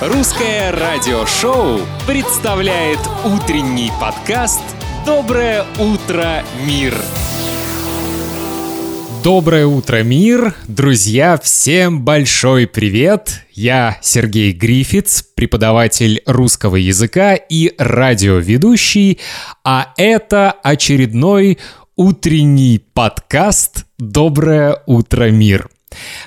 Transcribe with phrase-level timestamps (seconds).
[0.00, 4.60] Русское радиошоу представляет утренний подкаст
[5.06, 6.94] «Доброе утро, мир».
[9.22, 10.56] Доброе утро, мир!
[10.66, 13.44] Друзья, всем большой привет!
[13.52, 19.20] Я Сергей Грифиц, преподаватель русского языка и радиоведущий,
[19.62, 21.58] а это очередной
[21.94, 25.68] утренний подкаст «Доброе утро, мир».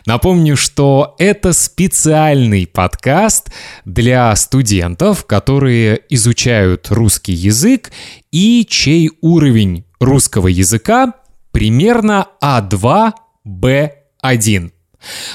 [0.05, 3.51] Напомню, что это специальный подкаст
[3.85, 7.91] для студентов, которые изучают русский язык
[8.31, 11.13] и чей уровень русского языка
[11.51, 13.13] примерно А2,
[13.45, 14.71] Б1.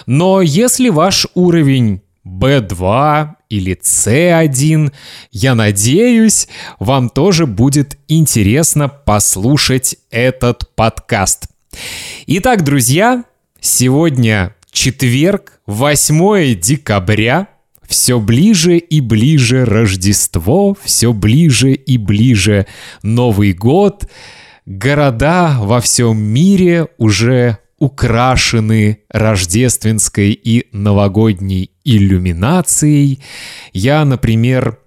[0.06, 4.92] Но если ваш уровень B2 или C1,
[5.30, 11.46] я надеюсь, вам тоже будет интересно послушать этот подкаст.
[12.26, 13.24] Итак, друзья,
[13.62, 17.48] сегодня четверг, 8 декабря,
[17.86, 22.66] все ближе и ближе Рождество, все ближе и ближе
[23.02, 24.10] Новый год.
[24.66, 33.20] Города во всем мире уже украшены рождественской и новогодней иллюминацией.
[33.72, 34.78] Я, например,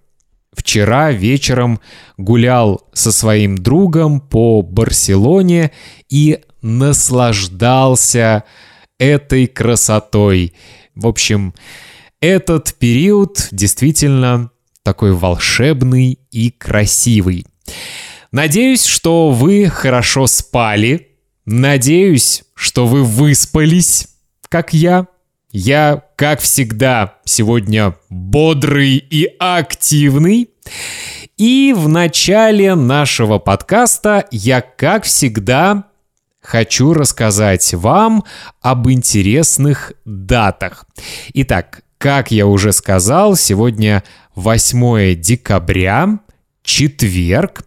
[0.54, 1.80] вчера вечером
[2.18, 5.72] гулял со своим другом по Барселоне
[6.10, 8.44] и наслаждался
[8.98, 10.54] этой красотой.
[10.96, 11.54] В общем,
[12.20, 14.50] этот период действительно
[14.82, 17.46] такой волшебный и красивый.
[18.32, 21.10] Надеюсь, что вы хорошо спали.
[21.46, 24.08] Надеюсь, что вы выспались,
[24.50, 25.08] как я.
[25.52, 30.50] Я, как всегда, сегодня бодрый и активный.
[31.38, 35.86] И в начале нашего подкаста я, как всегда,
[36.46, 38.24] хочу рассказать вам
[38.62, 40.86] об интересных датах.
[41.34, 44.04] Итак, как я уже сказал, сегодня
[44.36, 46.20] 8 декабря,
[46.64, 47.66] четверг,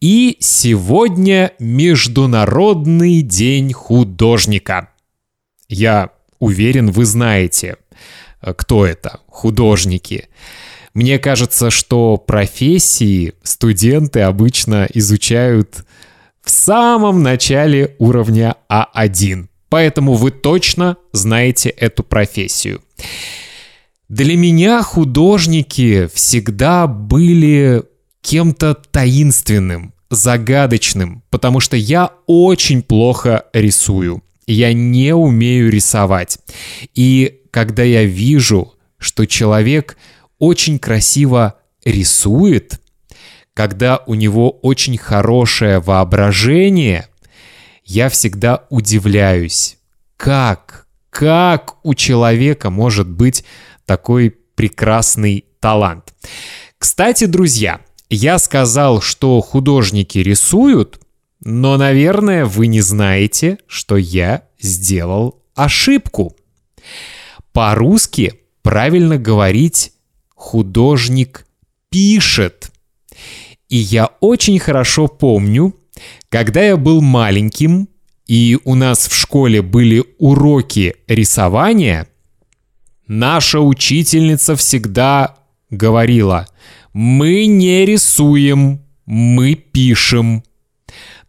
[0.00, 4.88] и сегодня Международный день художника.
[5.68, 7.76] Я уверен, вы знаете,
[8.40, 10.28] кто это, художники.
[10.94, 15.84] Мне кажется, что профессии студенты обычно изучают
[16.42, 19.46] в самом начале уровня А1.
[19.68, 22.82] Поэтому вы точно знаете эту профессию.
[24.08, 27.84] Для меня художники всегда были
[28.20, 34.22] кем-то таинственным, загадочным, потому что я очень плохо рисую.
[34.46, 36.38] Я не умею рисовать.
[36.94, 39.96] И когда я вижу, что человек
[40.38, 41.54] очень красиво
[41.84, 42.81] рисует,
[43.54, 47.08] когда у него очень хорошее воображение,
[47.84, 49.78] я всегда удивляюсь,
[50.16, 53.44] как, как у человека может быть
[53.84, 56.14] такой прекрасный талант.
[56.78, 61.00] Кстати, друзья, я сказал, что художники рисуют,
[61.40, 66.36] но, наверное, вы не знаете, что я сделал ошибку.
[67.52, 69.92] По-русски правильно говорить
[70.34, 71.46] «художник
[71.90, 72.71] пишет».
[73.72, 75.74] И я очень хорошо помню,
[76.28, 77.88] когда я был маленьким,
[78.26, 82.06] и у нас в школе были уроки рисования,
[83.06, 85.36] наша учительница всегда
[85.70, 86.46] говорила,
[86.92, 90.44] мы не рисуем, мы пишем.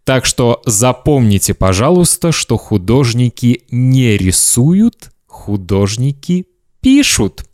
[0.03, 6.47] Так что запомните, пожалуйста, что художники не рисуют, художники
[6.81, 7.45] пишут.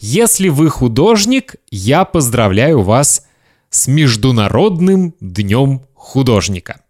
[0.00, 3.24] Если вы художник, я поздравляю вас
[3.70, 6.80] с Международным днем художника.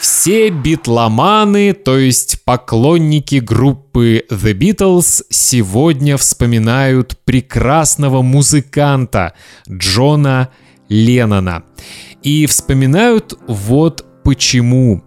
[0.00, 9.34] Все битломаны, то есть поклонники группы The Beatles, сегодня вспоминают прекрасного музыканта
[9.68, 10.50] Джона
[10.88, 11.64] Леннона.
[12.22, 15.02] И вспоминают вот почему.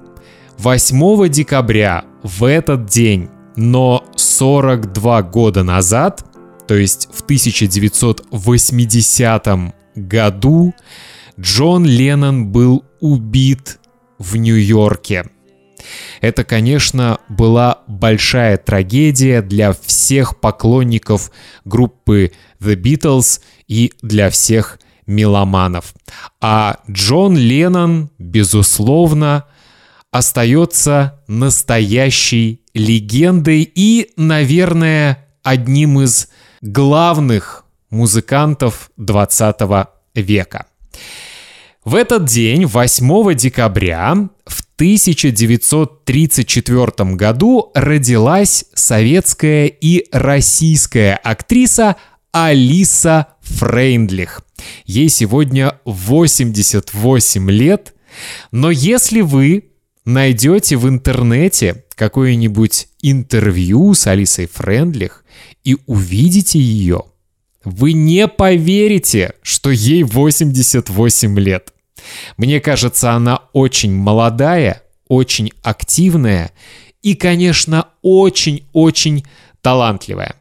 [0.57, 6.25] 8 декабря в этот день, но 42 года назад–
[6.67, 9.47] то есть в 1980
[9.95, 10.73] году
[11.39, 13.79] Джон Леннон был убит
[14.17, 15.25] в Нью-Йорке.
[16.21, 21.31] Это, конечно, была большая трагедия для всех поклонников
[21.65, 22.31] группы
[22.61, 25.93] The Beatles и для всех меломанов.
[26.39, 29.45] А Джон Леннон, безусловно,
[30.11, 36.29] остается настоящей легендой и, наверное, одним из
[36.63, 39.59] главных музыкантов 20
[40.15, 40.65] века.
[41.83, 51.97] В этот день, 8 декабря, в 1934 году родилась советская и российская актриса
[52.31, 54.41] Алиса Фрейндлих.
[54.85, 57.93] Ей сегодня 88 лет,
[58.51, 59.72] но если вы
[60.05, 65.23] найдете в интернете какое-нибудь интервью с Алисой Френдлих
[65.63, 67.03] и увидите ее,
[67.63, 71.73] вы не поверите, что ей 88 лет.
[72.37, 76.51] Мне кажется, она очень молодая, очень активная
[77.01, 79.25] и, конечно, очень-очень
[79.61, 80.35] талантливая.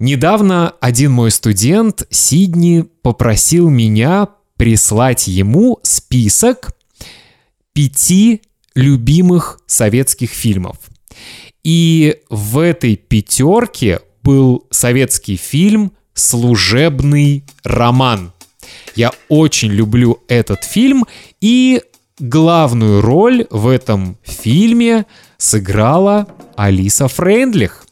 [0.00, 6.73] Недавно один мой студент, Сидни, попросил меня прислать ему список
[7.74, 8.40] пяти
[8.74, 10.78] любимых советских фильмов.
[11.62, 18.32] И в этой пятерке был советский фильм «Служебный роман».
[18.94, 21.04] Я очень люблю этот фильм,
[21.40, 21.82] и
[22.18, 25.06] главную роль в этом фильме
[25.36, 27.84] сыграла Алиса Френдлих.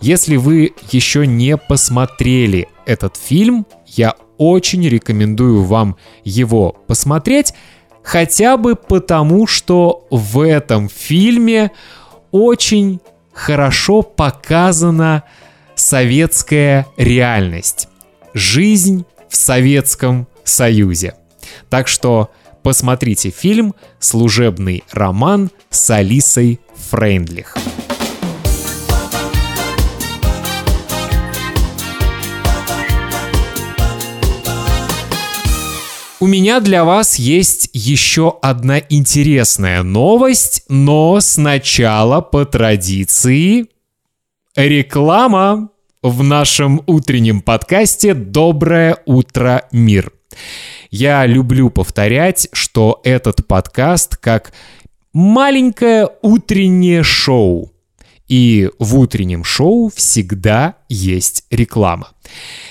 [0.00, 7.52] Если вы еще не посмотрели этот фильм, я очень рекомендую вам его посмотреть,
[8.02, 11.70] хотя бы потому, что в этом фильме
[12.30, 13.00] очень
[13.32, 15.24] хорошо показана
[15.74, 17.88] советская реальность,
[18.34, 21.14] жизнь в Советском Союзе.
[21.68, 22.30] Так что
[22.62, 26.60] посмотрите фильм «Служебный роман» с Алисой
[26.90, 27.56] Фрейндлих.
[36.22, 43.68] У меня для вас есть еще одна интересная новость, но сначала по традиции
[44.54, 45.70] реклама
[46.02, 50.12] в нашем утреннем подкасте «Доброе утро, мир».
[50.90, 54.52] Я люблю повторять, что этот подкаст как
[55.14, 57.72] маленькое утреннее шоу.
[58.30, 62.12] И в утреннем шоу всегда есть реклама.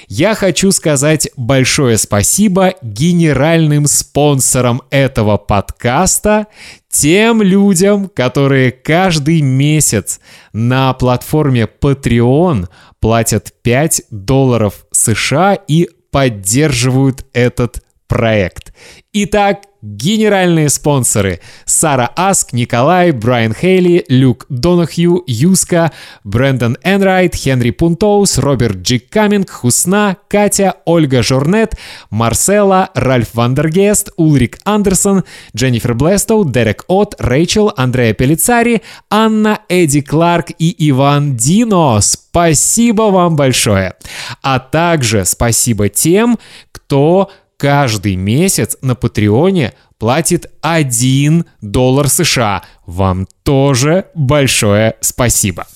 [0.07, 6.47] Я хочу сказать большое спасибо генеральным спонсорам этого подкаста,
[6.89, 10.21] тем людям, которые каждый месяц
[10.53, 12.69] на платформе Patreon
[13.01, 18.73] платят 5 долларов США и поддерживают этот проект.
[19.11, 25.91] Итак, генеральные спонсоры Сара Аск, Николай, Брайан Хейли, Люк Донахью, Юска,
[26.23, 31.75] Брэндон Энрайт, Хенри Пунтоус, Роберт Джик Каминг, Хусна, Катя, Ольга Жорнет,
[32.09, 35.23] Марсела, Ральф Вандергест, Улрик Андерсон,
[35.55, 41.99] Дженнифер Блестоу, Дерек От, Рэйчел, Андрея Пелицари, Анна, Эдди Кларк и Иван Дино.
[42.01, 43.93] Спасибо вам большое!
[44.41, 46.37] А также спасибо тем,
[46.71, 52.63] кто каждый месяц на Патреоне платит 1 доллар США.
[52.85, 55.67] Вам тоже большое спасибо.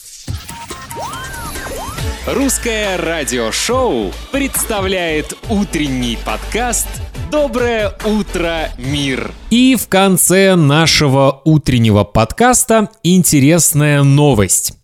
[2.25, 6.87] Русское радиошоу представляет утренний подкаст
[7.29, 9.33] «Доброе утро, мир».
[9.49, 14.77] И в конце нашего утреннего подкаста интересная новость.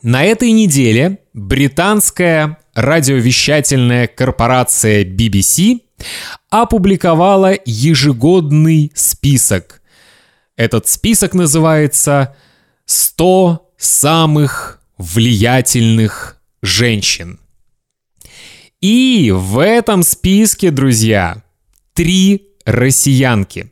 [0.00, 5.80] На этой неделе британская радиовещательная корпорация BBC
[6.50, 9.82] опубликовала ежегодный список.
[10.56, 12.36] Этот список называется
[12.86, 17.40] «100 самых влиятельных женщин».
[18.80, 21.42] И в этом списке, друзья,
[21.94, 23.70] три россиянки.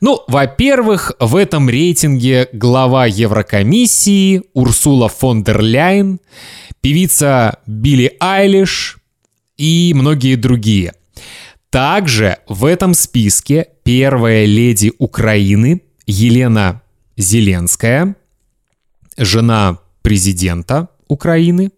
[0.00, 6.20] Ну, во-первых, в этом рейтинге глава Еврокомиссии Урсула фон дер Ляйн,
[6.82, 8.98] певица Билли Айлиш
[9.56, 10.92] и многие другие–
[11.74, 16.82] также в этом списке первая леди Украины Елена
[17.16, 18.14] Зеленская,
[19.16, 21.72] жена президента Украины.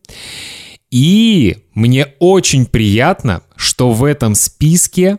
[0.91, 5.17] И мне очень приятно, что в этом списке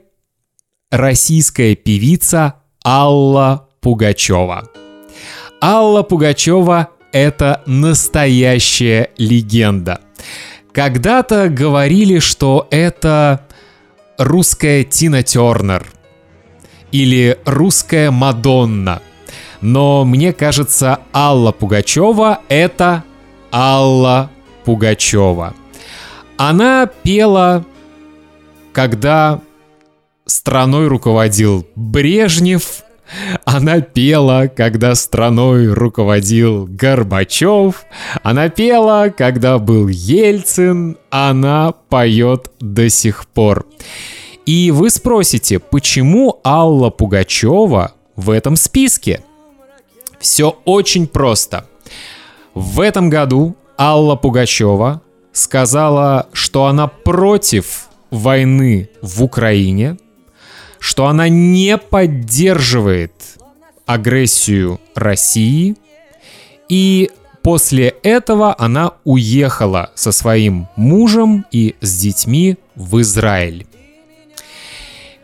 [0.92, 4.70] российская певица Алла Пугачева.
[5.60, 10.02] Алла Пугачева— это настоящая легенда.
[10.72, 13.48] Когда-то говорили, что это
[14.18, 15.86] русская Тина Тернер
[16.92, 19.02] или русская Мадонна.
[19.62, 23.04] Но мне кажется, Алла Пугачева— это
[23.52, 24.30] Алла
[24.66, 25.54] Пугачева.
[26.38, 27.66] Она пела,
[28.74, 29.42] когда
[30.26, 32.84] страной руководил Брежнев,
[33.46, 37.86] она пела, когда страной руководил Горбачев.
[38.24, 40.98] Она пела, когда был Ельцин.
[41.10, 43.66] Она поет до сих пор.
[44.46, 49.24] И вы спросите, почему Алла Пугачева в этом списке?
[50.20, 51.66] Все очень просто.
[52.54, 59.98] В этом году Алла Пугачева сказала, что она против войны в Украине,
[60.80, 63.14] что она не поддерживает
[63.86, 65.76] агрессию России,
[66.70, 67.10] и
[67.42, 73.66] после этого она уехала со своим мужем и с детьми в Израиль.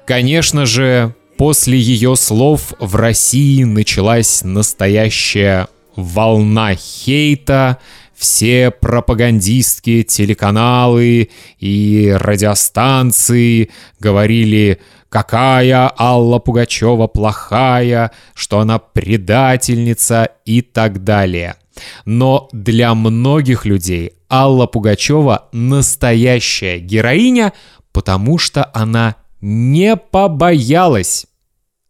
[0.05, 7.79] Конечно же, после ее слов в России началась настоящая волна хейта,
[8.15, 11.29] все пропагандистские телеканалы
[11.59, 13.69] и радиостанции
[13.99, 14.79] говорили,
[15.13, 21.57] какая Алла Пугачева плохая, что она предательница и так далее.
[22.05, 27.53] Но для многих людей Алла Пугачева настоящая героиня,
[27.91, 31.27] потому что она не побоялась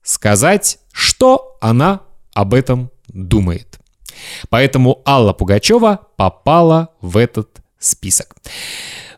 [0.04, 2.02] сказать, что она
[2.34, 3.80] об этом думает.
[4.50, 8.36] Поэтому Алла Пугачева попала в этот список.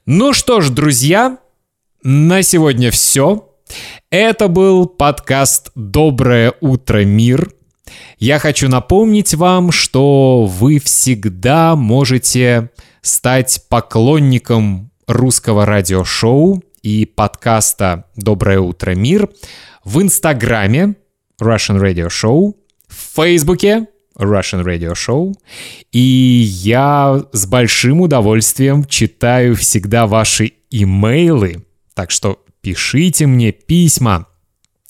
[0.06, 1.40] Ну что ж, друзья,
[2.04, 3.50] на сегодня все.
[4.10, 7.52] Это был подкаст «Доброе утро, мир».
[8.18, 12.70] Я хочу напомнить вам, что вы всегда можете
[13.02, 19.30] стать поклонником русского радиошоу и подкаста «Доброе утро, мир»
[19.84, 20.96] в Инстаграме
[21.42, 22.54] Russian Radio Show,
[22.88, 25.34] в Фейсбуке Russian Radio Show.
[25.92, 31.66] И я с большим удовольствием читаю всегда ваши имейлы.
[31.94, 34.26] Так что пишите мне письма.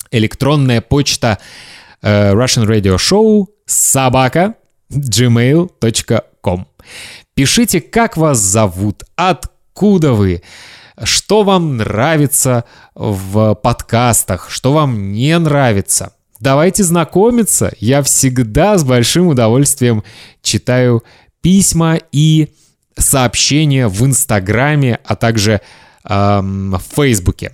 [0.09, 1.39] Электронная почта
[2.01, 4.55] э, Russian Radio Show собака
[4.89, 6.67] gmail.com.
[7.33, 10.41] Пишите, как вас зовут, откуда вы,
[11.03, 12.63] что вам нравится
[12.93, 16.13] в подкастах, что вам не нравится.
[16.39, 17.73] Давайте знакомиться.
[17.79, 20.01] Я всегда с большим удовольствием
[20.41, 21.03] читаю
[21.41, 22.53] письма и
[22.97, 25.59] сообщения в Инстаграме, а также
[26.05, 27.51] эм, в Фейсбуке.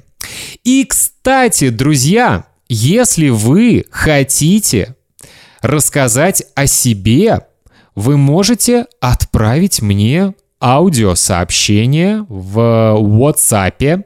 [0.63, 4.95] И, кстати, друзья, если вы хотите
[5.61, 7.41] рассказать о себе,
[7.95, 14.03] вы можете отправить мне аудиосообщение в WhatsApp.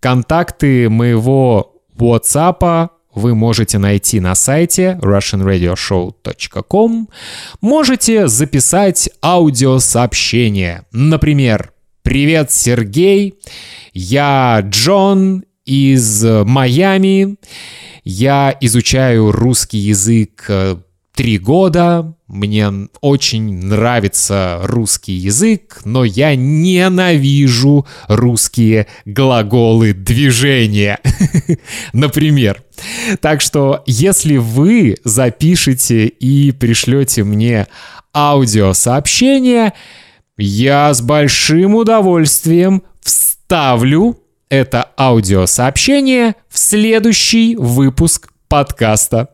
[0.00, 7.08] Контакты моего WhatsApp вы можете найти на сайте russianradioshow.com.
[7.60, 10.86] Можете записать аудиосообщение.
[10.90, 11.73] Например,
[12.04, 13.34] «Привет, Сергей,
[13.94, 17.36] я Джон из Майами,
[18.04, 20.76] я изучаю русский язык э,
[21.14, 22.70] три года, мне
[23.00, 30.98] очень нравится русский язык, но я ненавижу русские глаголы движения,
[31.94, 32.62] например.
[33.22, 37.66] Так что, если вы запишете и пришлете мне
[38.12, 39.72] аудиосообщение,
[40.36, 49.30] я с большим удовольствием вставлю это аудиосообщение в следующий выпуск подкаста.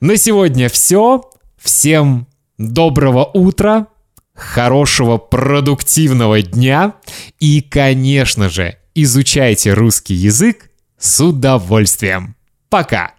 [0.00, 1.30] На сегодня все.
[1.58, 2.26] Всем
[2.58, 3.86] доброго утра,
[4.34, 6.94] хорошего продуктивного дня
[7.40, 12.36] и, конечно же, изучайте русский язык с удовольствием.
[12.68, 13.14] Пока!